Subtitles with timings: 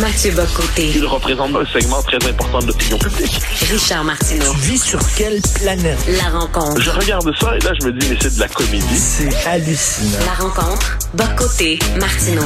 [0.00, 0.90] Mathieu Bocoté.
[0.96, 3.40] Il représente un segment très important de l'opinion publique.
[3.70, 4.52] Richard Martineau.
[4.52, 5.98] Tu vis sur quelle planète?
[6.08, 6.80] La rencontre.
[6.80, 8.98] Je regarde ça et là, je me dis, mais c'est de la comédie.
[8.98, 10.18] C'est hallucinant.
[10.26, 10.98] La rencontre.
[11.14, 11.78] Bocoté.
[12.00, 12.42] Martineau.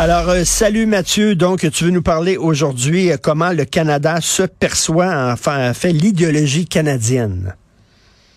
[0.00, 1.36] Alors, euh, salut Mathieu.
[1.36, 6.66] Donc, tu veux nous parler aujourd'hui euh, comment le Canada se perçoit, enfin, fait l'idéologie
[6.66, 7.54] canadienne?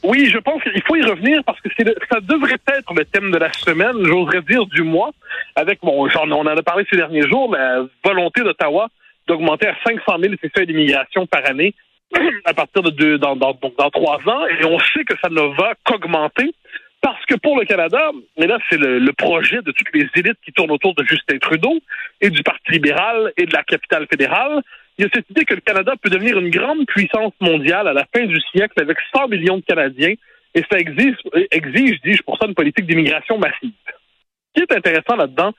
[0.08, 1.68] Oui, je pense qu'il faut y revenir parce que
[2.10, 5.12] ça devrait être le thème de la semaine, j'oserais dire du mois,
[5.54, 8.88] avec, bon, genre, on en a parlé ces derniers jours, la volonté d'Ottawa
[9.28, 11.76] d'augmenter à 500 000 ses feuilles d'immigration par année
[12.46, 15.28] à partir de deux, dans, dans, donc dans trois ans, et on sait que ça
[15.30, 16.56] ne va qu'augmenter
[17.02, 20.54] parce que pour le Canada, et là c'est le projet de toutes les élites qui
[20.54, 21.80] tournent autour de Justin Trudeau
[22.22, 24.62] et du Parti libéral et de la capitale fédérale,
[24.98, 27.94] il y a cette idée que le Canada peut devenir une grande puissance mondiale à
[27.94, 30.14] la fin du siècle avec 100 millions de Canadiens,
[30.56, 31.16] et ça exige,
[31.52, 33.73] exige dis-je, pour ça, une politique d'immigration massive.
[33.88, 35.54] Ce qui est intéressant là-dedans,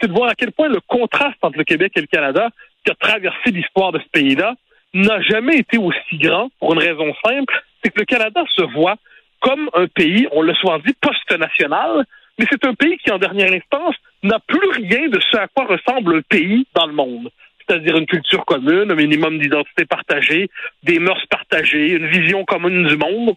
[0.00, 2.50] c'est de voir à quel point le contraste entre le Québec et le Canada,
[2.84, 4.54] qui a traversé l'histoire de ce pays-là,
[4.92, 8.96] n'a jamais été aussi grand pour une raison simple, c'est que le Canada se voit
[9.40, 12.04] comme un pays, on le soit dit, post-national,
[12.38, 15.66] mais c'est un pays qui, en dernière instance, n'a plus rien de ce à quoi
[15.66, 17.30] ressemble un pays dans le monde.
[17.66, 20.50] C'est-à-dire une culture commune, un minimum d'identité partagée,
[20.82, 23.34] des mœurs partagées, une vision commune du monde.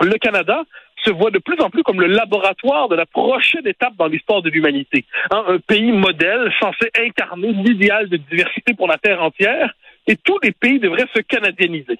[0.00, 0.64] Le Canada
[1.04, 4.42] se voit de plus en plus comme le laboratoire de la prochaine étape dans l'histoire
[4.42, 5.04] de l'humanité.
[5.30, 9.72] Hein, un pays modèle censé incarner l'idéal de diversité pour la Terre entière,
[10.06, 11.98] et tous les pays devraient se canadianiser.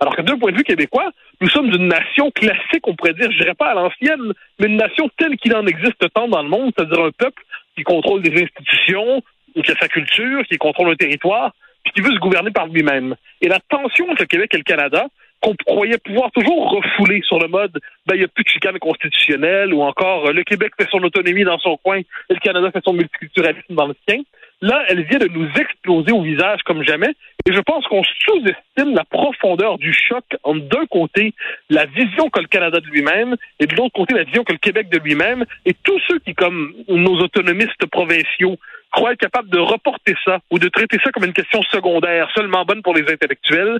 [0.00, 1.10] Alors que d'un point de vue québécois,
[1.40, 4.76] nous sommes une nation classique, on pourrait dire, je dirais pas à l'ancienne, mais une
[4.76, 7.42] nation telle qu'il en existe tant dans le monde, c'est-à-dire un peuple
[7.76, 9.22] qui contrôle des institutions,
[9.62, 11.52] qui a sa culture, qui contrôle un territoire,
[11.84, 13.14] puis qui veut se gouverner par lui-même.
[13.40, 15.06] Et la tension entre le Québec et le Canada,
[15.40, 18.78] qu'on croyait pouvoir toujours refouler sur le mode ben il n'y a plus de chicane
[18.78, 22.70] constitutionnelle ou encore euh, le Québec fait son autonomie dans son coin et le Canada
[22.72, 24.22] fait son multiculturalisme dans le sien.
[24.60, 27.14] Là, elle vient de nous exploser au visage comme jamais.
[27.46, 31.32] Et je pense qu'on sous-estime la profondeur du choc entre d'un côté
[31.70, 34.58] la vision que le Canada de lui-même et de l'autre côté la vision que le
[34.58, 35.44] Québec de lui-même.
[35.64, 38.58] Et tous ceux qui, comme nos autonomistes provinciaux,
[38.90, 42.64] croient être capables de reporter ça ou de traiter ça comme une question secondaire, seulement
[42.64, 43.78] bonne pour les intellectuels,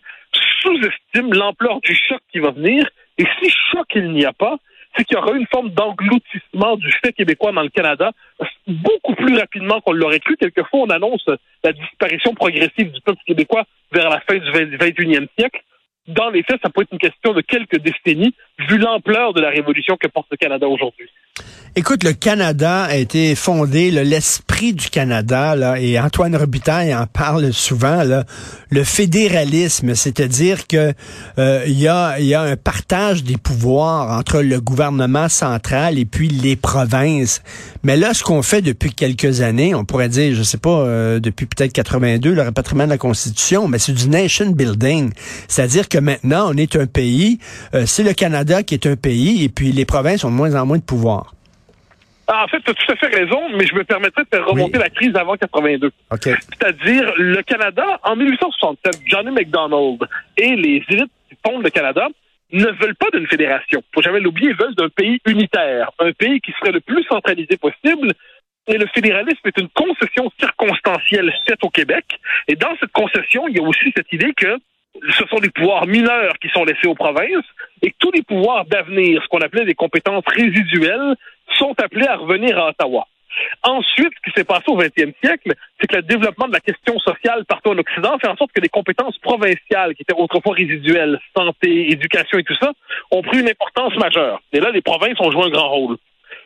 [0.60, 2.88] sous-estiment l'ampleur du choc qui va venir.
[3.16, 4.56] Et si choc il n'y a pas,
[4.96, 8.12] c'est qu'il y aura une forme d'engloutissement du fait québécois dans le Canada
[8.66, 10.36] beaucoup plus rapidement qu'on l'aurait cru.
[10.36, 11.24] Quelquefois, on annonce
[11.62, 15.62] la disparition progressive du peuple québécois vers la fin du 21e siècle.
[16.08, 19.50] Dans les faits, ça peut être une question de quelques décennies, vu l'ampleur de la
[19.50, 21.10] révolution que porte le Canada aujourd'hui.
[21.78, 27.52] Écoute, le Canada a été fondé, l'esprit du Canada, là, et Antoine Robitaille en parle
[27.52, 28.02] souvent,
[28.70, 30.92] le fédéralisme, c'est-à-dire que
[31.38, 36.00] euh, il y, a, il y a un partage des pouvoirs entre le gouvernement central
[36.00, 37.42] et puis les provinces.
[37.84, 41.20] Mais là, ce qu'on fait depuis quelques années, on pourrait dire, je sais pas, euh,
[41.20, 45.12] depuis peut-être 82, le rapatriement de la Constitution, mais c'est du nation building.
[45.46, 47.38] C'est-à-dire que maintenant, on est un pays,
[47.74, 50.56] euh, c'est le Canada qui est un pays, et puis les provinces ont de moins
[50.56, 51.27] en moins de pouvoir.
[52.30, 54.46] Ah, en fait, tu as tout à fait raison, mais je me permettrais de faire
[54.46, 54.84] remonter Oui.
[54.84, 55.86] la crise avant 82.
[56.10, 56.20] OK.
[56.24, 60.06] C'est-à-dire, le Canada, en 1867, Johnny MacDonald
[60.36, 62.06] et les élites qui fondent le Canada
[62.52, 63.82] ne veulent pas d'une fédération.
[63.94, 67.56] Faut jamais l'oublier, ils veulent d'un pays unitaire, un pays qui serait le plus centralisé
[67.56, 68.12] possible.
[68.66, 72.04] Et le fédéralisme est une concession circonstancielle faite au Québec.
[72.46, 74.56] Et dans cette concession, il y a aussi cette idée que
[75.10, 77.44] ce sont des pouvoirs mineurs qui sont laissés aux provinces
[77.82, 81.14] et que tous les pouvoirs d'avenir, ce qu'on appelait des compétences résiduelles,
[81.68, 83.06] sont appelés à revenir à Ottawa.
[83.62, 86.98] Ensuite, ce qui s'est passé au 20e siècle, c'est que le développement de la question
[86.98, 91.20] sociale partout en Occident fait en sorte que les compétences provinciales, qui étaient autrefois résiduelles,
[91.36, 92.72] santé, éducation et tout ça,
[93.10, 94.40] ont pris une importance majeure.
[94.52, 95.96] Et là, les provinces ont joué un grand rôle.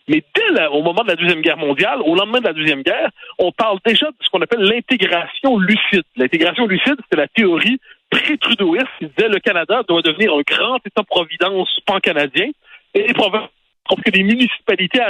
[0.09, 3.11] Mais dès au moment de la Deuxième Guerre mondiale, au lendemain de la Deuxième Guerre,
[3.39, 6.03] on parle déjà de ce qu'on appelle l'intégration lucide.
[6.17, 7.79] L'intégration lucide, c'est la théorie
[8.11, 12.51] pré-trudeauiste qui disait le Canada doit devenir un grand État-providence pan-canadien
[12.95, 13.49] et les provinces,
[13.89, 15.01] que les municipalités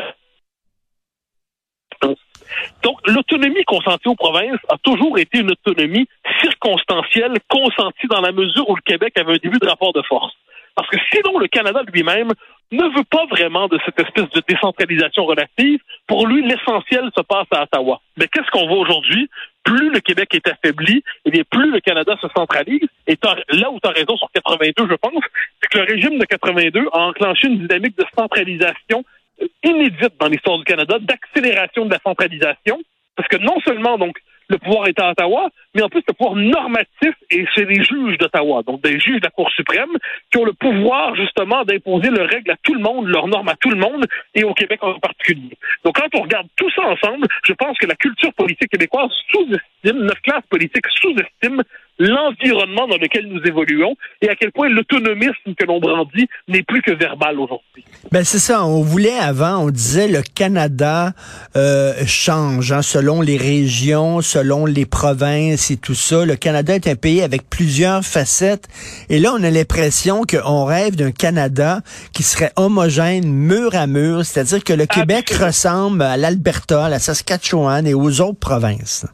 [2.83, 6.07] donc, l'autonomie consentie aux provinces a toujours été une autonomie
[6.41, 10.33] circonstancielle, consentie dans la mesure où le Québec avait un début de rapport de force.
[10.75, 12.33] Parce que sinon, le Canada lui-même
[12.73, 15.81] ne veut pas vraiment de cette espèce de décentralisation relative.
[16.07, 18.01] Pour lui, l'essentiel se passe à Ottawa.
[18.17, 19.29] Mais qu'est-ce qu'on voit aujourd'hui?
[19.65, 22.87] Plus le Québec est affaibli, eh bien, plus le Canada se centralise.
[23.07, 23.17] Et
[23.51, 25.25] là où tu as raison sur 82, je pense,
[25.61, 29.05] c'est que le régime de 82 a enclenché une dynamique de centralisation
[29.41, 32.81] euh, inédite dans l'histoire du Canada, d'accélération de la centralisation.
[33.17, 34.17] Parce que non seulement, donc,
[34.53, 38.19] le pouvoir est à Ottawa, mais en plus le pouvoir normatif et c'est les juges
[38.19, 39.97] d'Ottawa, donc des juges de la Cour suprême,
[40.31, 43.57] qui ont le pouvoir justement d'imposer leurs règles à tout le monde, leurs normes à
[43.57, 45.57] tout le monde et au Québec en particulier.
[45.85, 50.05] Donc quand on regarde tout ça ensemble, je pense que la culture politique québécoise sous-estime,
[50.05, 51.63] notre classe politique sous-estime
[52.03, 56.83] l'environnement dans lequel nous évoluons et à quel point l'autonomisme que l'on brandit n'est plus
[56.83, 57.85] que verbal aujourd'hui.
[58.11, 58.65] Ben c'est ça.
[58.65, 61.13] On voulait avant, on disait le Canada
[61.57, 66.25] euh, change hein, selon les régions, selon les provinces et tout ça.
[66.25, 68.69] Le Canada est un pays avec plusieurs facettes.
[69.09, 71.81] Et là, on a l'impression qu'on rêve d'un Canada
[72.13, 76.99] qui serait homogène mur à mur, c'est-à-dire que le Québec ressemble à l'Alberta, à la
[76.99, 79.07] Saskatchewan et aux autres provinces.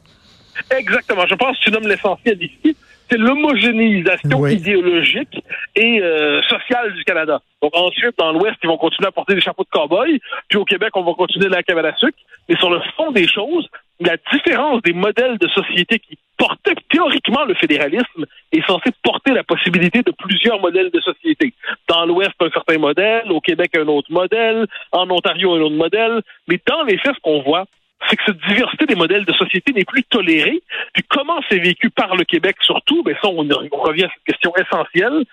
[0.77, 1.25] Exactement.
[1.27, 2.75] Je pense que tu nommes l'essentiel ici.
[3.11, 4.53] C'est l'homogénéisation Oui.
[4.53, 5.43] idéologique
[5.75, 7.41] et euh, sociale du Canada.
[7.61, 10.19] Donc ensuite, dans l'Ouest, ils vont continuer à porter des chapeaux de cow-boy.
[10.47, 12.17] Puis au Québec, on va continuer la cave à la sucre.
[12.47, 13.67] Mais sur le fond des choses,
[13.99, 19.43] la différence des modèles de société qui portaient théoriquement le fédéralisme est censé porter la
[19.43, 21.53] possibilité de plusieurs modèles de société.
[21.87, 26.21] Dans l'Ouest, un certain modèle, au Québec, un autre modèle, en Ontario, un autre modèle.
[26.47, 27.65] Mais dans les faits, ce qu'on voit,
[28.07, 30.61] c'est que cette diversité des modèles de société n'est plus tolérée.
[30.93, 34.53] Puis comment c'est vécu par le Québec surtout, ben ça, on, revient à cette question
[34.55, 35.25] essentielle.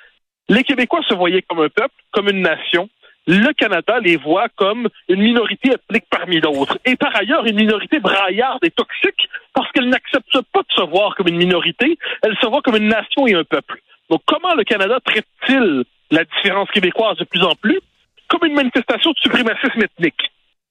[0.49, 2.89] Les Québécois se voyaient comme un peuple, comme une nation.
[3.29, 6.79] Le Canada les voit comme une minorité ethnique parmi d'autres.
[6.85, 11.17] Et par ailleurs, une minorité braillarde et toxique parce qu'elle n'accepte pas de se voir
[11.17, 13.81] comme une minorité, elle se voit comme une nation et un peuple.
[14.11, 17.81] Donc comment le Canada traite-t-il la différence québécoise de plus en plus?
[18.29, 20.31] Comme une manifestation de suprémacisme ethnique?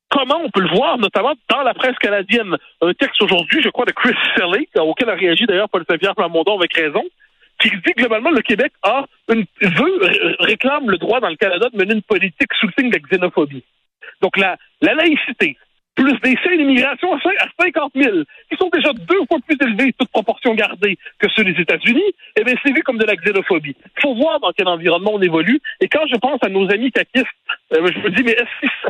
[0.10, 2.56] Comment on peut le voir, notamment dans la presse canadienne.
[2.82, 6.58] Un texte aujourd'hui, je crois, de Chris Selly, auquel a réagi d'ailleurs Paul Saint-Pierre Plamondon
[6.58, 7.04] avec raison,
[7.60, 11.36] qui dit que globalement le Québec a une, veut, ré- réclame le droit dans le
[11.38, 13.64] Canada de mener une politique sous le signe de la xénophobie.
[14.22, 15.58] Donc la, la laïcité,
[15.96, 18.18] plus des seuils d'immigration à cin- à 50 000,
[18.50, 22.04] qui sont déjà deux fois plus élevés, toute proportion gardée, que ceux des États-Unis,
[22.38, 23.76] eh bien, c'est vu comme de la xénophobie.
[23.98, 25.62] Il faut voir dans quel environnement on évolue.
[25.80, 27.26] Et quand je pense à nos amis caquistes,
[27.74, 28.90] euh, je me dis, mais est-ce euh,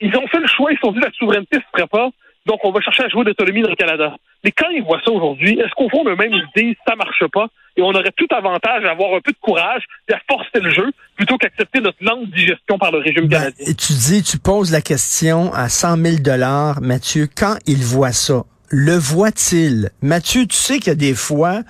[0.00, 2.10] ils ont fait le choix, ils se sont dit la souveraineté ne se ferait pas,
[2.46, 4.14] donc on va chercher à jouer d'autonomie dans le Canada.
[4.44, 7.24] Mais quand ils voient ça aujourd'hui, est-ce qu'au fond, eux-mêmes, ils se disent ça marche
[7.32, 10.60] pas et on aurait tout avantage à avoir un peu de courage et à forcer
[10.60, 13.66] le jeu plutôt qu'accepter notre lente digestion par le régime Ben, canadien?
[13.68, 18.12] et tu dis, tu poses la question à 100 000 dollars, Mathieu, quand il voit
[18.12, 19.90] ça, le voit-il?
[20.02, 21.60] Mathieu, tu sais qu'il y a des fois,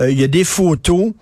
[0.00, 1.12] euh, il y a des photos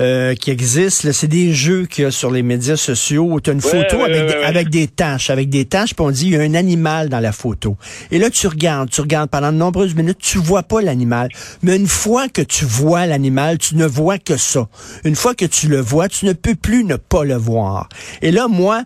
[0.00, 1.08] euh, qui existent.
[1.08, 3.60] là, C'est des jeux qu'il y a sur les médias sociaux où tu as une
[3.60, 4.44] photo ouais, avec, ouais, des, ouais.
[4.44, 7.20] avec des taches, avec des taches, puis on dit il y a un animal dans
[7.20, 7.76] la photo.
[8.10, 11.28] Et là, tu regardes, tu regardes pendant de nombreuses minutes, tu vois pas l'animal.
[11.62, 14.68] Mais une fois que tu vois l'animal, tu ne vois que ça.
[15.04, 17.88] Une fois que tu le vois, tu ne peux plus ne pas le voir.
[18.22, 18.84] Et là, moi,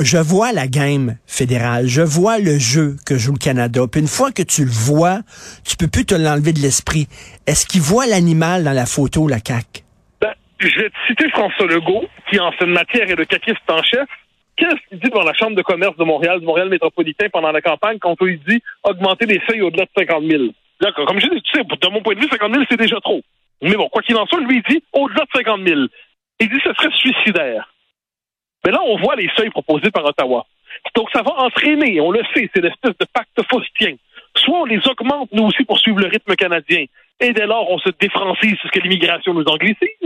[0.00, 3.82] je vois la game fédérale, je vois le jeu que joue le Canada.
[3.90, 5.20] Puis une fois que tu le vois,
[5.64, 7.08] tu peux plus te l'enlever de l'esprit.
[7.46, 9.87] Est-ce qu'il voit l'animal dans la photo, la CAQ?
[10.60, 14.08] Je vais te citer François Legault, qui en cette matière est le caquiste en chef.
[14.56, 17.60] Qu'est-ce qu'il dit devant la Chambre de commerce de Montréal, du Montréal métropolitain pendant la
[17.60, 20.44] campagne, quand on lui dit augmenter les seuils au-delà de 50 000?
[20.80, 23.00] Là, comme je dis, tu sais, de mon point de vue, 50 000, c'est déjà
[23.00, 23.20] trop.
[23.62, 25.80] Mais bon, quoi qu'il en soit, lui, il dit au-delà de 50 000.
[26.40, 27.72] Il dit que ce serait suicidaire.
[28.64, 30.44] Mais là, on voit les seuils proposés par Ottawa.
[30.94, 33.94] Donc, ça va entraîner, on le sait, c'est l'espèce de pacte faustien.
[34.36, 36.84] Soit on les augmente, nous aussi, pour suivre le rythme canadien,
[37.20, 39.97] et dès lors, on se défrancise ce que l'immigration nous anglicise,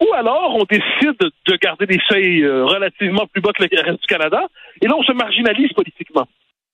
[0.00, 4.00] ou alors on décide de garder des seuils euh, relativement plus bas que le reste
[4.00, 4.42] du Canada,
[4.80, 6.26] et là, on se marginalise politiquement.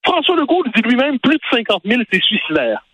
[0.05, 2.85] François Legault le dit lui-même, plus de 50 000, c'est suicidaire.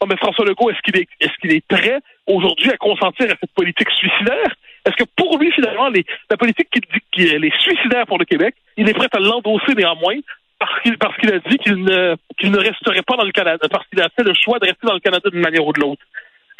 [0.00, 3.34] Oh, mais François Legault, est-ce qu'il est, est-ce qu'il est prêt aujourd'hui à consentir à
[3.40, 4.54] cette politique suicidaire?
[4.84, 8.24] Est-ce que pour lui, finalement, les- la politique qui dit qu'elle est suicidaire pour le
[8.24, 10.16] Québec, il est prêt à l'endosser néanmoins
[10.58, 13.86] parce qu'il, qu'il a dit qu'il ne, qu'il ne resterait pas dans le Canada, parce
[13.88, 16.02] qu'il a fait le choix de rester dans le Canada d'une manière ou de l'autre?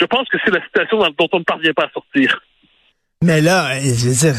[0.00, 2.40] Je pense que c'est la situation dont on ne parvient pas à sortir.
[3.24, 4.36] Mais là, euh, je veux dire,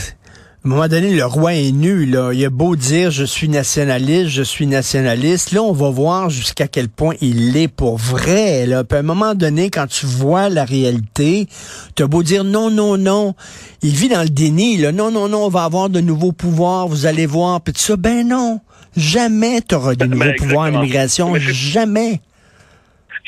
[0.63, 2.31] À un moment donné, le roi est nu, là.
[2.33, 5.51] Il a beau dire je suis nationaliste, je suis nationaliste.
[5.51, 8.85] Là, on va voir jusqu'à quel point il l'est pour vrai, là.
[8.85, 11.47] Puis à un moment donné, quand tu vois la réalité,
[11.95, 13.35] tu as beau dire non, non, non.
[13.81, 14.93] Il vit dans le déni, là.
[14.93, 17.59] Non, non, non, on va avoir de nouveaux pouvoirs, vous allez voir.
[17.59, 18.61] Puis tout ça, ben non.
[18.95, 21.35] Jamais tu auras de Ben, nouveaux pouvoirs en immigration.
[21.37, 22.21] Jamais.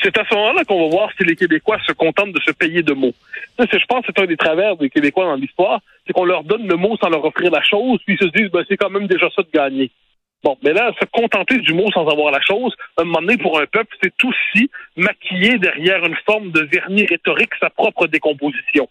[0.00, 2.82] C'est à ce moment-là qu'on va voir si les Québécois se contentent de se payer
[2.82, 3.14] de mots.
[3.58, 6.44] Ça, je pense que c'est un des travers des Québécois dans l'histoire, c'est qu'on leur
[6.44, 8.90] donne le mot sans leur offrir la chose, puis ils se disent, ben, c'est quand
[8.90, 9.90] même déjà ça de gagner.
[10.42, 13.36] Bon, mais là, se contenter du mot sans avoir la chose, à un moment donné,
[13.36, 18.88] pour un peuple, c'est aussi maquiller derrière une forme de vernis rhétorique sa propre décomposition.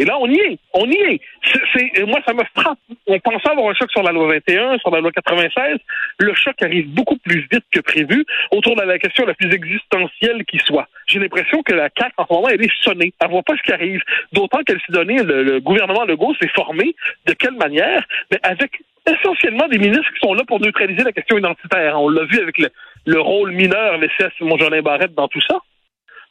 [0.00, 0.58] Et là, on y est.
[0.72, 1.20] On y est.
[1.44, 2.78] C'est, c'est- moi, ça me frappe.
[3.06, 5.76] On pensait avoir un choc sur la loi 21, sur la loi 96.
[6.20, 10.44] Le choc arrive beaucoup plus vite que prévu autour de la question la plus existentielle
[10.46, 10.88] qui soit.
[11.06, 13.12] J'ai l'impression que la CAQ, en ce moment, elle est sonnée.
[13.20, 14.00] Elle voit pas ce qui arrive.
[14.32, 16.94] D'autant qu'elle s'est donné, le, le gouvernement Legault s'est formé.
[17.26, 18.02] De quelle manière?
[18.30, 18.70] Mais avec
[19.06, 22.00] essentiellement des ministres qui sont là pour neutraliser la question identitaire.
[22.00, 22.68] On l'a vu avec le,
[23.04, 25.58] le rôle mineur laissé à Simon Jolin Barrette dans tout ça.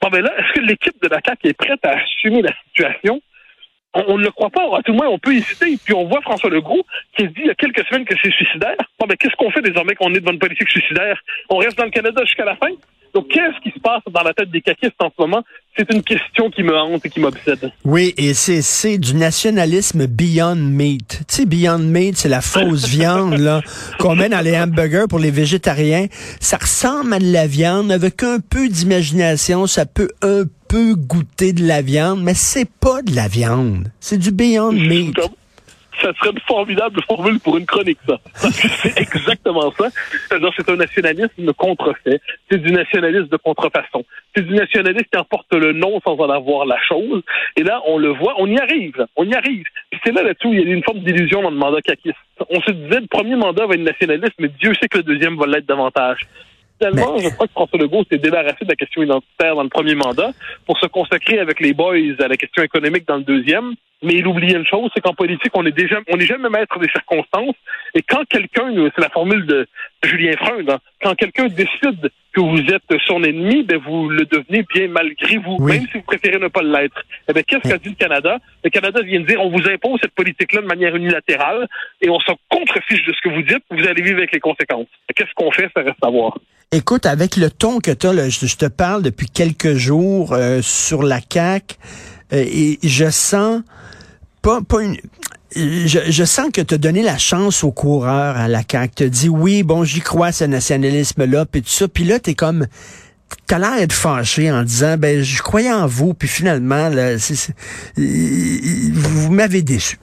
[0.01, 3.21] Bon, mais là, est-ce que l'équipe de la CAQ est prête à assumer la situation?
[3.93, 4.77] On, ne le croit pas.
[4.77, 5.77] À tout le moins, on peut hésiter.
[5.84, 6.86] Puis on voit François Legault
[7.17, 8.77] qui se dit il y a quelques semaines que c'est suicidaire.
[9.00, 11.19] Bon, mais qu'est-ce qu'on fait désormais qu'on est devant une politique suicidaire?
[11.50, 12.69] On reste dans le Canada jusqu'à la fin?
[13.13, 15.43] Donc, qu'est-ce qui se passe dans la tête des caquistes en ce moment?
[15.75, 17.72] C'est une question qui me hante et qui m'obsède.
[17.84, 21.24] Oui, et c'est, c'est du nationalisme Beyond Meat.
[21.27, 23.62] Tu sais, Beyond Meat, c'est la fausse viande là
[23.98, 26.08] qu'on met dans les hamburgers pour les végétariens.
[26.39, 29.65] Ça ressemble à de la viande avec un peu d'imagination.
[29.65, 33.88] Ça peut un peu goûter de la viande, mais c'est pas de la viande.
[33.99, 35.19] C'est du Beyond Meat.
[36.01, 38.17] Ça serait une formidable formule pour une chronique, ça.
[38.51, 39.89] C'est exactement ça.
[40.29, 42.21] C'est-à-dire, c'est un nationalisme contrefait.
[42.49, 44.05] C'est du nationalisme de contrefaçon.
[44.33, 47.21] C'est du nationalisme qui emporte le nom sans en avoir la chose.
[47.57, 48.95] Et là, on le voit, on y arrive.
[48.97, 49.07] là.
[49.17, 49.65] On y arrive.
[49.91, 52.15] Puis c'est là, là-dessus, il y a une forme d'illusion dans le mandat caquiste.
[52.49, 55.35] On se disait, le premier mandat va être nationaliste, mais Dieu sait que le deuxième
[55.35, 56.21] va l'être davantage.
[56.79, 59.95] Finalement, je crois que François Legault s'est débarrassé de la question identitaire dans le premier
[59.95, 60.31] mandat
[60.65, 63.74] pour se consacrer avec les boys à la question économique dans le deuxième.
[64.01, 66.79] Mais il oubliait une chose, c'est qu'en politique, on est déjà, on n'est jamais maître
[66.79, 67.55] des circonstances.
[67.93, 69.67] Et quand quelqu'un, c'est la formule de
[70.03, 72.09] Julien Freund, hein, quand quelqu'un décide
[72.43, 75.74] que vous êtes son ennemi, ben vous le devenez bien malgré vous, Oui.
[75.74, 77.01] même si vous préférez ne pas l'être.
[77.27, 78.38] Eh ben, qu'est-ce qu'a dit le Canada?
[78.63, 81.67] Le Canada vient de dire, on vous impose cette politique-là de manière unilatérale
[82.01, 84.88] et on s'en contrefiche de ce que vous dites, vous allez vivre avec les conséquences.
[85.15, 85.69] Qu'est-ce qu'on fait?
[85.75, 86.38] Ça reste à voir.
[86.72, 90.62] Écoute, avec le ton que tu as, je, je te parle depuis quelques jours euh,
[90.62, 91.75] sur la CAQ,
[92.34, 93.63] euh, et je sens
[94.43, 94.96] pas, pas une.
[95.56, 98.94] Je, je sens que tu as donné la chance aux coureurs à la CAQ.
[98.96, 101.88] Tu dit oui, bon, j'y crois, ce nationalisme-là, puis tout ça.
[101.88, 102.68] Puis là, tu comme.
[103.46, 107.15] T'as l'air d'être fâché en disant ben je croyais en vous, puis finalement, là,
[107.96, 109.98] vous, m'avez déçu.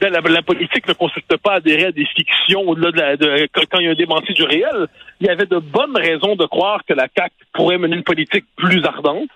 [0.00, 3.62] La, la- politique ne consiste pas à adhérer à des fictions au-delà de, de quand
[3.70, 4.86] quand il y a un démenti du réel.
[5.20, 8.44] Il y avait de bonnes raisons de croire que la CAQ pourrait mener une politique
[8.56, 9.28] plus ardente.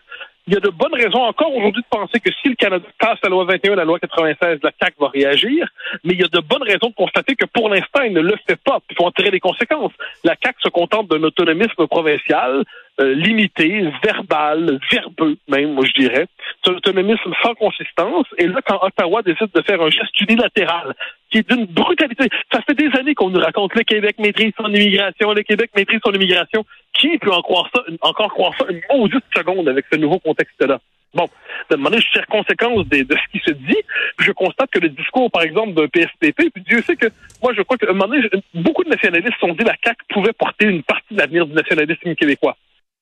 [0.47, 3.19] Il y a de bonnes raisons encore aujourd'hui de penser que si le Canada casse
[3.23, 5.69] la loi 21 la loi 96, la CAQ va réagir.
[6.05, 8.35] Mais il y a de bonnes raisons de constater que pour l'instant, il ne le
[8.47, 8.79] fait pas.
[8.91, 9.93] Il faut en tirer les conséquences.
[10.25, 12.65] La CAQ se contente d'un autonomisme provincial
[13.01, 16.27] euh, limité, verbal, verbeux même, moi je dirais.
[16.63, 18.27] C'est un autonomisme sans consistance.
[18.37, 20.95] Et là, quand Ottawa décide de faire un geste unilatéral,
[21.31, 24.69] qui est d'une brutalité, ça fait des années qu'on nous raconte le Québec maîtrise son
[24.69, 26.65] immigration, le Québec maîtrise son immigration.
[26.93, 30.81] Qui peut en croire ça, encore croire ça une maudite seconde avec ce nouveau contexte-là?
[31.15, 31.29] Bon,
[31.71, 33.79] de demander je tire conséquence de, ce qui se dit.
[34.21, 37.07] Je constate que le discours, par exemple, d'un PSPP, puis Dieu sait que
[37.43, 40.33] moi, je crois que un moment donné, beaucoup de nationalistes ont dit la CAQ pouvait
[40.33, 42.57] porter une partie de l'avenir du nationalisme québécois.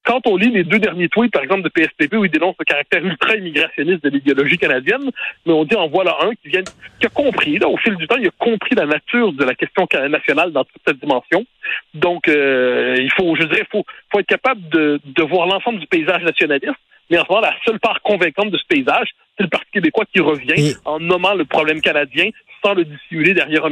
[0.08, 2.64] Quand on lit les deux derniers tweets, par exemple, de PSPP, où ils dénoncent le
[2.64, 5.10] caractère ultra-immigrationniste de l'idéologie canadienne,
[5.44, 6.62] mais on dit en voilà un qui vient,
[6.98, 9.54] qui a compris, là, au fil du temps, il a compris la nature de la
[9.54, 11.44] question nationale dans toute cette dimension.
[11.92, 15.86] Donc, euh, il faut, je dirais, faut, faut être capable de, de voir l'ensemble du
[15.86, 16.72] paysage nationaliste.
[17.10, 20.04] Mais en ce moment, la seule part convaincante de ce paysage, c'est le Parti québécois
[20.10, 22.30] qui revient Et- en nommant le problème canadien
[22.64, 23.62] sans le dissimuler derrière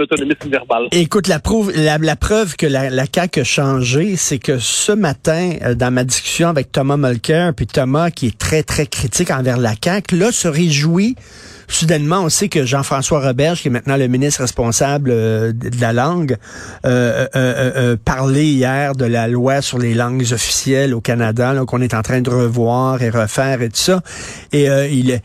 [0.51, 0.89] verbal.
[0.93, 4.93] Écoute, la, prouve, la, la preuve que la, la CAQ a changé, c'est que ce
[4.93, 9.31] matin, euh, dans ma discussion avec Thomas Mulcair, puis Thomas, qui est très, très critique
[9.31, 11.17] envers la CAQ, là, se réjouit.
[11.69, 15.93] Soudainement, on sait que Jean-François Roberge, qui est maintenant le ministre responsable euh, de la
[15.93, 16.37] langue,
[16.85, 21.55] euh, euh, euh, euh, parlait hier de la loi sur les langues officielles au Canada,
[21.67, 24.01] qu'on est en train de revoir et refaire et tout ça.
[24.53, 25.21] Et il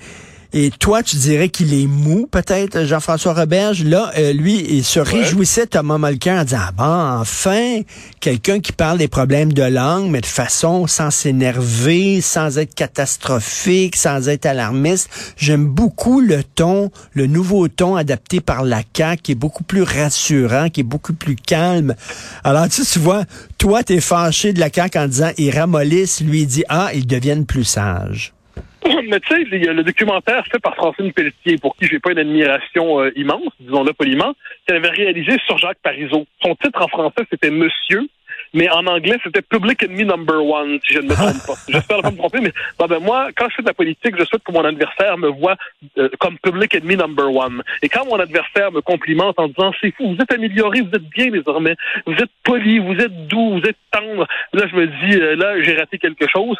[0.53, 3.85] Et toi, tu dirais qu'il est mou, peut-être, Jean-François Roberge?
[3.85, 7.81] Là, euh, lui, il se réjouissait, Thomas Mulcair, en disant, ah bon, enfin,
[8.19, 13.95] quelqu'un qui parle des problèmes de langue, mais de façon sans s'énerver, sans être catastrophique,
[13.95, 15.09] sans être alarmiste.
[15.37, 19.83] J'aime beaucoup le ton, le nouveau ton adapté par la CAQ, qui est beaucoup plus
[19.83, 21.95] rassurant, qui est beaucoup plus calme.
[22.43, 23.23] Alors, tu, sais, tu vois,
[23.57, 27.07] toi, t'es fâché de la CAQ en disant, ils ramollissent, lui, il dit, ah, ils
[27.07, 28.33] deviennent plus sages.
[29.07, 31.99] Mais tu sais, il y a le documentaire fait par Francine Pelletier, pour qui j'ai
[31.99, 34.33] pas une admiration euh, immense, disons-le poliment,
[34.65, 36.25] qu'elle avait réalisé sur Jacques Parizeau.
[36.41, 38.07] Son titre en français, c'était Monsieur,
[38.53, 41.53] mais en anglais, c'était Public Enemy Number One, si je ne me trompe pas.
[41.69, 44.43] J'espère pas me tromper, mais ben, moi, quand je fais de la politique, je souhaite
[44.43, 45.55] que mon adversaire me voit
[45.97, 47.63] euh, comme Public Enemy Number One.
[47.81, 51.09] Et quand mon adversaire me complimente en disant c'est fou, vous êtes amélioré, vous êtes
[51.09, 55.19] bien désormais, vous êtes poli, vous êtes doux, vous êtes tendre, là je me dis
[55.19, 56.57] euh, là j'ai raté quelque chose.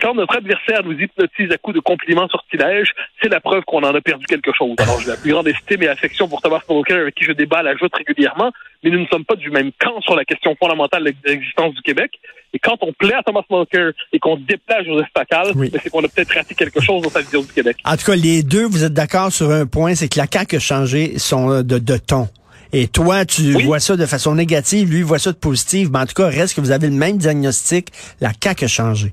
[0.00, 2.92] Quand notre adversaire nous hypnotise à coups de compliments sortilèges,
[3.22, 4.76] c'est la preuve qu'on en a perdu quelque chose.
[4.78, 7.62] Alors j'ai la plus grande estime et affection pour Thomas Mulcair avec qui je débat
[7.62, 11.04] la joute régulièrement, mais nous ne sommes pas du même camp sur la question fondamentale
[11.04, 12.12] de l'existence du Québec.
[12.52, 15.90] Et quand on plaît à Thomas Mulcair et qu'on déplace à Joseph Facal, ben, c'est
[15.90, 17.76] qu'on a peut-être raté quelque chose dans sa vision du Québec.
[17.84, 20.56] En tout cas, les deux, vous êtes d'accord sur un point, c'est que la CAQ
[20.56, 22.28] a changé son euh, de, de ton.
[22.72, 26.06] Et toi, tu vois ça de façon négative, lui voit ça de positive, mais en
[26.06, 27.88] tout cas, reste que vous avez le même diagnostic,
[28.20, 29.12] la CAQ a changé.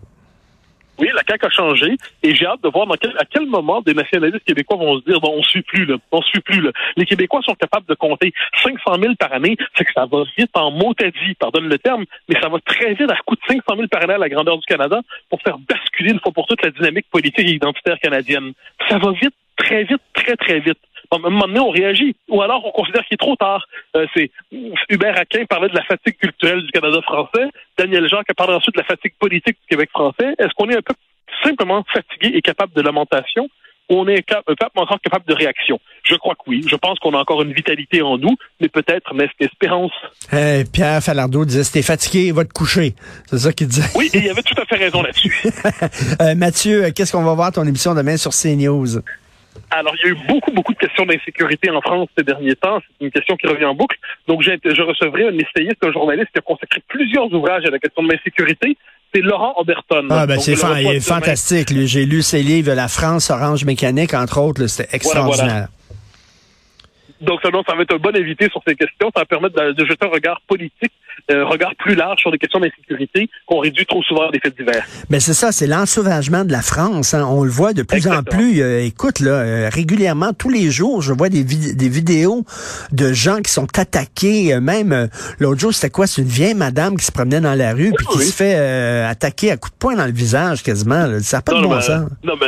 [1.00, 3.82] Oui, la CAQ a changé et j'ai hâte de voir dans quel, à quel moment
[3.82, 6.72] des nationalistes québécois vont se dire bon, on suit plus là, on suit plus là.
[6.96, 10.52] Les Québécois sont capables de compter 500 000 par année, c'est que ça va vite
[10.56, 13.62] en mot à pardonne le terme, mais ça va très vite à coût de 500
[13.76, 16.64] 000 par année à la grandeur du Canada pour faire basculer une fois pour toutes
[16.64, 18.54] la dynamique politique et identitaire canadienne.
[18.90, 20.80] Ça va vite, très vite, très très vite
[21.12, 22.16] à un moment donné, on réagit.
[22.30, 23.66] Ou alors, on considère qu'il est trop tard.
[23.96, 24.32] Euh, c'est
[24.90, 27.50] Hubert Aquin parlait de la fatigue culturelle du Canada français.
[27.78, 30.34] Daniel Jacques a parlé ensuite de la fatigue politique du Québec français.
[30.40, 30.94] Est-ce qu'on est un peu
[31.44, 33.48] simplement fatigué et capable de lamentation
[33.90, 34.44] ou on est cap
[34.76, 35.80] encore capable de réaction?
[36.04, 36.66] Je crois que oui.
[36.68, 39.92] Je pense qu'on a encore une vitalité en nous, mais peut-être mais est espérance.
[40.32, 42.96] Hey, Pierre Falardeau disait, si t'es fatigué, va te coucher.
[43.28, 43.88] C'est ça qu'il disait.
[43.96, 45.42] Oui, et il avait tout à fait raison là-dessus.
[46.22, 49.02] euh, Mathieu, qu'est-ce qu'on va voir ton émission demain sur CNews?
[49.72, 52.80] Alors, il y a eu beaucoup, beaucoup de questions d'insécurité en France ces derniers temps.
[52.80, 53.98] C'est une question qui revient en boucle.
[54.28, 58.04] Donc, je recevrai un essayiste, un journaliste qui a consacré plusieurs ouvrages à la question
[58.04, 58.78] de l'insécurité.
[59.14, 60.08] C'est Laurent Oberton.
[60.10, 61.70] Ah, ben, c'est fantastique.
[61.86, 64.68] J'ai lu ses livres, La France orange mécanique, entre autres.
[64.68, 65.68] C'était extraordinaire.
[67.22, 69.10] Donc, ça, ça va être un bon invité sur ces questions.
[69.14, 70.92] Ça va permettre de, jeter un regard politique,
[71.30, 74.58] un regard plus large sur des questions d'insécurité qu'on réduit trop souvent à des faits
[74.58, 74.86] divers.
[75.10, 77.14] Mais c'est ça, c'est l'ensauvagement de la France.
[77.14, 77.26] Hein.
[77.30, 78.62] On le voit de plus en plus.
[78.62, 82.46] Euh, écoute, là, euh, régulièrement, tous les jours, je vois des, des vidéos
[82.92, 84.54] de gens qui sont attaqués.
[84.54, 85.10] Euh, même
[85.40, 86.08] l'autre jour, c'était quoi?
[86.08, 88.56] C'est une vieille madame qui se promenait dans la rue puis qui se fait
[89.06, 91.20] attaquer à coups de poing dans le visage quasiment.
[91.22, 92.10] Ça n'a pas de bon sens.
[92.24, 92.48] Non, mais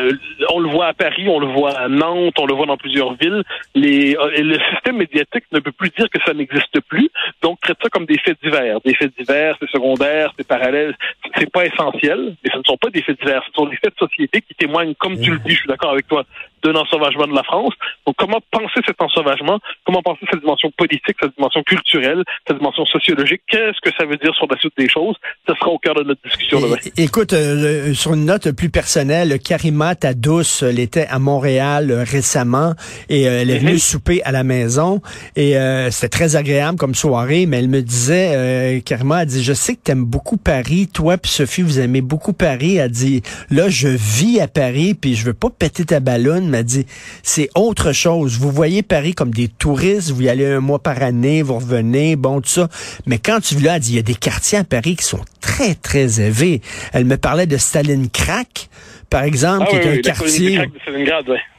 [0.54, 3.16] on le voit à Paris, on le voit à Nantes, on le voit dans plusieurs
[3.16, 3.44] villes.
[3.76, 7.10] Les, le système médiatique ne peut plus dire que ça n'existe plus,
[7.42, 8.69] donc traite ça comme des faits divers.
[8.86, 10.96] Des faits divers, c'est secondaire, c'est parallèle,
[11.38, 13.94] c'est pas essentiel, mais ce ne sont pas des faits divers, ce sont des faits
[13.94, 16.26] de société qui témoignent, comme tu le dis, je suis d'accord avec toi,
[16.64, 17.74] d'un ensauvagement de la France.
[18.06, 19.60] Donc, comment penser cet ensauvagement?
[19.86, 23.42] Comment penser cette dimension politique, cette dimension culturelle, cette dimension sociologique?
[23.48, 25.16] Qu'est-ce que ça veut dire sur la suite des choses?
[25.48, 26.78] Ce sera au cœur de notre discussion demain.
[26.98, 32.74] Écoute, euh, sur une note plus personnelle, Karima Tadous, elle était à Montréal euh, récemment
[33.10, 33.80] et euh, elle est venue mhm.
[33.80, 35.02] souper à la maison
[35.36, 35.56] et
[35.92, 39.82] c'était très agréable comme soirée, mais elle me disait, Karima a dit, je sais que
[39.86, 42.78] tu aimes beaucoup Paris, toi puis Sophie, vous aimez beaucoup Paris.
[42.78, 46.64] Elle dit, là, je vis à Paris puis je veux pas péter ta ballonne m'a
[46.64, 46.86] dit,
[47.24, 48.38] c'est autre chose.
[48.38, 52.16] Vous voyez Paris comme des touristes, vous y allez un mois par année, vous revenez,
[52.16, 52.70] bon, tout ça.
[53.06, 55.24] Mais quand tu là, elle dit, il y a des quartiers à Paris qui sont
[55.42, 56.62] très, très élevés.
[56.94, 58.70] Elle me parlait de Staline Crack,
[59.10, 60.60] par exemple, ah qui est un quartier.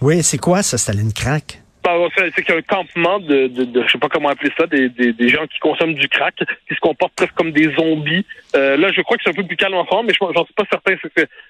[0.01, 1.61] Oui, c'est quoi ça, Staline Crack?
[1.83, 4.51] Bah, c'est qu'il y a un campement de, de, de, je sais pas comment appeler
[4.59, 7.73] ça, des, des, des, gens qui consomment du crack, qui se comportent presque comme des
[7.73, 8.27] zombies.
[8.55, 10.55] Euh, là, je crois que c'est un peu plus calme en France, mais j'en suis
[10.55, 10.95] pas certain.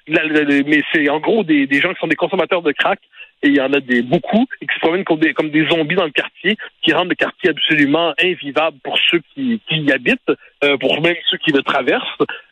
[0.07, 3.01] Mais c'est en gros des, des gens qui sont des consommateurs de crack
[3.43, 5.67] et il y en a des beaucoup et qui se promènent comme des, comme des
[5.69, 9.93] zombies dans le quartier, qui rendent le quartier absolument invivable pour ceux qui, qui y
[9.93, 10.21] habitent,
[10.65, 12.05] euh, pour même ceux qui le traversent.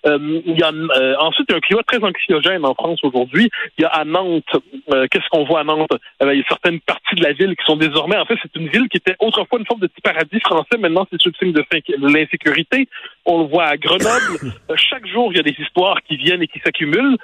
[0.07, 3.01] Euh, il y a euh, ensuite il y a un climat très anxiogène en France
[3.03, 3.51] aujourd'hui.
[3.77, 4.45] Il y a à Nantes,
[4.93, 5.91] euh, qu'est-ce qu'on voit à Nantes?
[6.23, 8.57] Eh Il y a certaines parties de la ville qui sont désormais, en fait, c'est
[8.57, 10.79] une ville qui était autrefois une forme de petit paradis français.
[10.79, 12.89] Maintenant, c'est sous le signe de, de l'insécurité.
[13.27, 14.55] On le voit à Grenoble.
[14.77, 17.19] Chaque jour, il y a des histoires qui viennent et qui s'accumulent.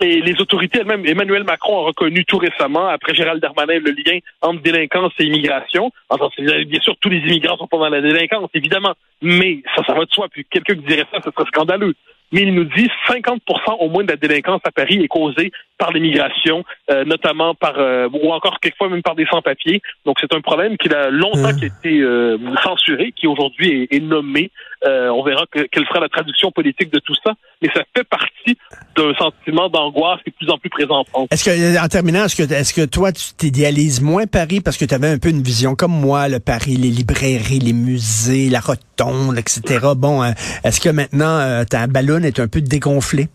[0.00, 4.18] Et les autorités elles-mêmes, Emmanuel Macron a reconnu tout récemment, après Gérald Darmanin, le lien
[4.42, 5.90] entre délinquance et immigration.
[6.38, 8.94] Bien sûr, tous les immigrants sont pas dans la délinquance, évidemment.
[9.22, 10.28] Mais ça, ça va de soi.
[10.30, 11.94] Puis quelqu'un qui dirait ça, ce serait scandaleux.
[12.30, 13.42] mais il nous dit 50
[13.80, 18.08] au moins de la délinquance à Paris est causée par l'immigration, euh, notamment par euh,
[18.12, 19.80] ou encore quelquefois même par des sans-papiers.
[20.04, 21.62] Donc c'est un problème qui a longtemps Mmh.
[21.62, 24.50] a été euh, censuré, qui aujourd'hui est, est nommé.
[24.86, 28.04] Euh, on verra que- quelle sera la traduction politique de tout ça, mais ça fait
[28.04, 28.56] partie
[28.96, 31.28] d'un sentiment d'angoisse qui est de plus en plus présent en France.
[31.32, 35.08] Est-ce que, en terminant, est-ce que, toi, tu t'idéalises moins Paris parce que tu avais
[35.08, 39.62] un peu une vision comme moi, le Paris, les librairies, les musées, la rotonde, etc.
[39.96, 40.30] Bon, euh,
[40.62, 43.28] est-ce que maintenant, euh, ta ballonne est un peu dégonflée?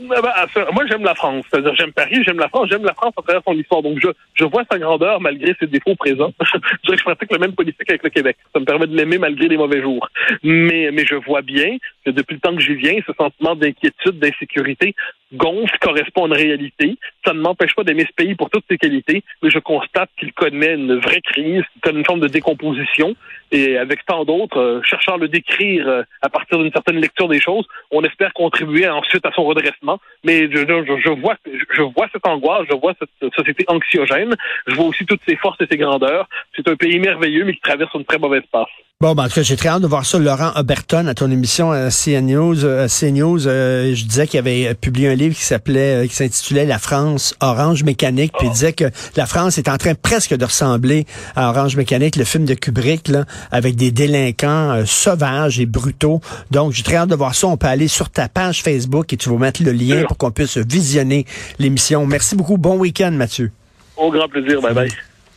[0.00, 0.22] Ben,
[0.72, 1.44] moi, j'aime la France.
[1.50, 3.82] C'est-à-dire, j'aime Paris, j'aime la France, j'aime la France à travers son histoire.
[3.82, 6.32] Donc, je, je vois sa grandeur malgré ses défauts présents.
[6.40, 8.36] je dirais que je pratique le même politique avec le Québec.
[8.52, 10.08] Ça me permet de l'aimer malgré les mauvais jours.
[10.42, 14.18] Mais, mais je vois bien que depuis le temps que j'y viens, ce sentiment d'inquiétude,
[14.18, 14.94] d'insécurité
[15.32, 16.96] gonfle, correspond à une réalité.
[17.24, 20.32] Ça ne m'empêche pas d'aimer ce pays pour toutes ses qualités, mais je constate qu'il
[20.32, 23.14] connaît une vraie crise, une forme de décomposition.
[23.52, 27.28] Et avec tant d'autres, euh, cherchant à le décrire euh, à partir d'une certaine lecture
[27.28, 29.98] des choses, on espère contribuer ensuite à son redressement.
[30.24, 34.36] Mais je vois, je vois cette angoisse, je vois cette société anxiogène.
[34.66, 36.28] Je vois aussi toutes ses forces et ses grandeurs.
[36.54, 38.68] C'est un pays merveilleux, mais qui traverse une très mauvaise passe.
[39.02, 40.18] Bon, ben, en tout cas, j'ai très hâte de voir ça.
[40.18, 44.74] Laurent Oberton, à ton émission à CNews, euh, CNews euh, je disais qu'il avait euh,
[44.74, 48.74] publié un livre qui s'appelait, euh, qui s'intitulait La France Orange Mécanique, puis il disait
[48.74, 48.84] que
[49.16, 53.08] la France est en train presque de ressembler à Orange Mécanique, le film de Kubrick,
[53.08, 56.20] là, avec des délinquants euh, sauvages et brutaux.
[56.50, 57.46] Donc, j'ai très hâte de voir ça.
[57.46, 60.30] On peut aller sur ta page Facebook et tu vas mettre le lien pour qu'on
[60.30, 61.24] puisse visionner
[61.58, 62.04] l'émission.
[62.04, 62.58] Merci beaucoup.
[62.58, 63.50] Bon week-end, Mathieu.
[63.96, 64.60] Au grand plaisir.
[64.60, 64.90] Bye bye.